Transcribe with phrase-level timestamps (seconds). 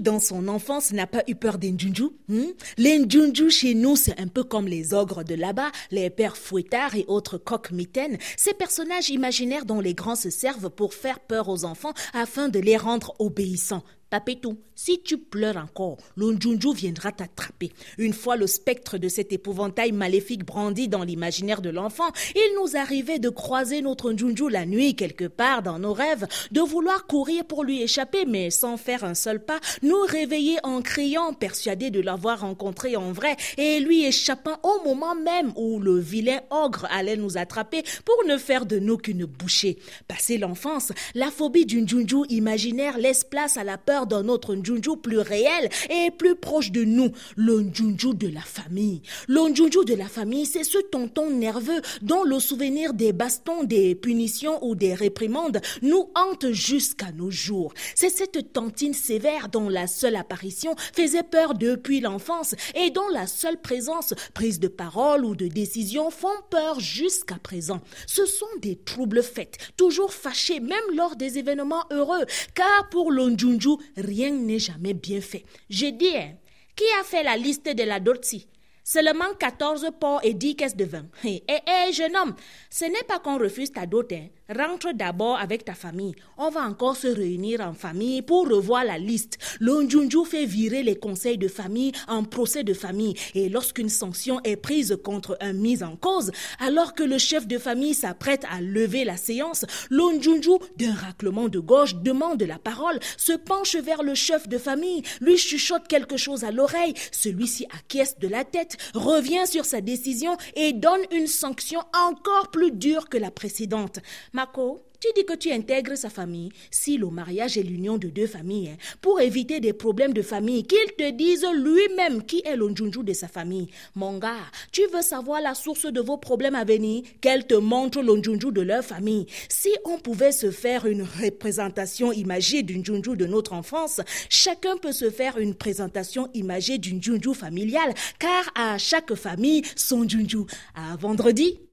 [0.00, 2.44] Dans son enfance, n'a pas eu peur des njunju hmm?
[2.76, 6.94] Les njunju chez nous, c'est un peu comme les ogres de là-bas, les pères fouettards
[6.96, 11.64] et autres coques-mitaines, ces personnages imaginaires dont les grands se servent pour faire peur aux
[11.64, 13.84] enfants afin de les rendre obéissants.
[14.08, 17.72] Papetou, si tu pleures encore, l'Onjunju viendra t'attraper.
[17.98, 22.76] Une fois le spectre de cet épouvantail maléfique brandi dans l'imaginaire de l'enfant, il nous
[22.76, 27.44] arrivait de croiser notre Njunju la nuit quelque part dans nos rêves, de vouloir courir
[27.46, 32.00] pour lui échapper, mais sans faire un seul pas, nous réveiller en criant, persuadés de
[32.00, 37.16] l'avoir rencontré en vrai, et lui échappant au moment même où le vilain ogre allait
[37.16, 39.78] nous attraper pour ne faire de nous qu'une bouchée.
[40.06, 44.98] Passé l'enfance, la phobie d'une Njunju imaginaire laisse place à la peur d'un autre Njunju
[45.02, 49.00] plus réel et plus proche de nous, le Njunju de la famille.
[49.28, 53.94] Le Njunju de la famille, c'est ce tonton nerveux dont le souvenir des bastons, des
[53.94, 57.72] punitions ou des réprimandes nous hante jusqu'à nos jours.
[57.94, 63.26] C'est cette tantine sévère dont la seule apparition faisait peur depuis l'enfance et dont la
[63.26, 67.80] seule présence, prise de parole ou de décision font peur jusqu'à présent.
[68.06, 73.30] Ce sont des troubles faits, toujours fâchés même lors des événements heureux, car pour le
[73.30, 75.44] Njunju, rien n'est jamais bien fait.
[75.68, 76.34] J'ai dit, hein,
[76.74, 78.46] qui a fait la liste de la Dortsi
[78.88, 81.06] Seulement 14 ports et 10 caisses de vin.
[81.24, 82.36] Hé, hé, hé, jeune homme,
[82.70, 84.28] ce n'est pas qu'on refuse ta dot, hein.
[84.48, 86.14] Rentre d'abord avec ta famille.
[86.38, 89.38] On va encore se réunir en famille pour revoir la liste.
[89.58, 93.16] L'Onjunju fait virer les conseils de famille en procès de famille.
[93.34, 97.58] Et lorsqu'une sanction est prise contre un mis en cause, alors que le chef de
[97.58, 103.32] famille s'apprête à lever la séance, l'Onjunju, d'un raclement de gauche, demande la parole, se
[103.32, 106.94] penche vers le chef de famille, lui chuchote quelque chose à l'oreille.
[107.10, 112.72] Celui-ci acquiesce de la tête, revient sur sa décision et donne une sanction encore plus
[112.72, 113.98] dure que la précédente.
[114.32, 114.82] Marco,
[115.14, 118.96] tu que tu intègres sa famille si le mariage est l'union de deux familles, hein,
[119.00, 123.28] pour éviter des problèmes de famille, qu'il te dise lui-même qui est l'onjunju de sa
[123.28, 123.68] famille.
[123.94, 124.34] Mon gars,
[124.72, 128.60] tu veux savoir la source de vos problèmes à venir, qu'elle te montre l'onjunju de
[128.60, 129.26] leur famille.
[129.48, 134.92] Si on pouvait se faire une représentation imagée d'une junju de notre enfance, chacun peut
[134.92, 140.46] se faire une présentation imagée d'une junju familiale, car à chaque famille, son junju.
[140.74, 141.65] À vendredi.